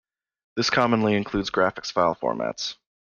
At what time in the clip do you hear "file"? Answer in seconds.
1.91-2.15